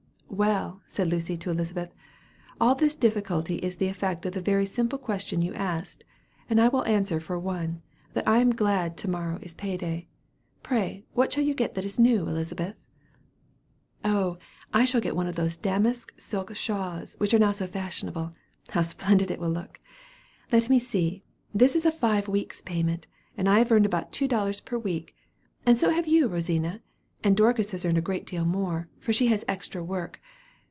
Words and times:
"Well," 0.33 0.81
said 0.87 1.07
Lucy 1.09 1.35
to 1.39 1.49
Elizabeth, 1.51 1.93
"all 2.59 2.73
this 2.73 2.95
difficulty 2.95 3.57
is 3.57 3.75
the 3.75 3.89
effect 3.89 4.25
of 4.25 4.31
the 4.31 4.39
very 4.41 4.65
simple 4.65 4.97
question 4.97 5.41
you 5.41 5.53
asked; 5.55 6.05
and 6.49 6.59
I 6.61 6.69
will 6.69 6.85
answer 6.85 7.19
for 7.19 7.37
one, 7.37 7.81
that 8.13 8.25
I 8.25 8.39
am 8.39 8.55
glad 8.55 8.95
to 8.99 9.09
morrow 9.09 9.39
is 9.41 9.53
pay 9.53 9.75
day. 9.75 10.07
Pray 10.63 11.03
what 11.13 11.33
shall 11.33 11.43
you 11.43 11.53
get 11.53 11.75
that 11.75 11.83
is 11.83 11.99
new, 11.99 12.27
Elizabeth?" 12.29 12.77
"Oh, 14.05 14.37
I 14.73 14.85
shall 14.85 15.01
get 15.01 15.17
one 15.17 15.27
of 15.27 15.35
those 15.35 15.57
damask 15.57 16.13
silk 16.17 16.55
shawls 16.55 17.15
which 17.17 17.33
are 17.33 17.39
now 17.47 17.51
so 17.51 17.67
fashionable. 17.67 18.33
How 18.69 18.83
splendid 18.83 19.29
it 19.31 19.39
will 19.39 19.51
look! 19.51 19.81
Let 20.49 20.69
me 20.69 20.79
see; 20.79 21.23
this 21.53 21.75
is 21.75 21.85
a 21.85 21.91
five 21.91 22.29
weeks' 22.29 22.61
payment, 22.61 23.05
and 23.35 23.49
I 23.49 23.59
have 23.59 23.69
earned 23.69 23.85
about 23.85 24.13
two 24.13 24.29
dollars 24.29 24.61
per 24.61 24.77
week; 24.77 25.13
and 25.65 25.77
so 25.77 25.91
have 25.91 26.07
you, 26.07 26.23
and 26.23 26.33
Rosina; 26.33 26.81
and 27.23 27.37
Dorcas 27.37 27.69
has 27.69 27.85
earned 27.85 27.99
a 27.99 28.01
great 28.01 28.25
deal 28.25 28.45
more, 28.45 28.89
for 28.99 29.13
she 29.13 29.27
has 29.27 29.45
extra 29.47 29.83
work. 29.83 30.19